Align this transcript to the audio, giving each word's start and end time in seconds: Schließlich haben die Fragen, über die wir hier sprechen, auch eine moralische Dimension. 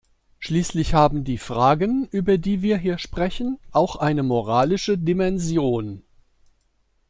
Schließlich 0.39 0.95
haben 0.95 1.25
die 1.25 1.37
Fragen, 1.37 2.07
über 2.09 2.39
die 2.39 2.63
wir 2.63 2.79
hier 2.79 2.97
sprechen, 2.97 3.59
auch 3.71 3.97
eine 3.97 4.23
moralische 4.23 4.97
Dimension. 4.97 6.01